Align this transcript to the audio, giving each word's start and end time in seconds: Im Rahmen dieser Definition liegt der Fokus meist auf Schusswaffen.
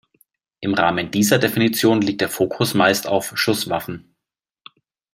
Im 0.61 0.73
Rahmen 0.73 1.11
dieser 1.11 1.37
Definition 1.37 2.01
liegt 2.01 2.21
der 2.21 2.29
Fokus 2.29 2.73
meist 2.73 3.05
auf 3.05 3.33
Schusswaffen. 3.37 4.15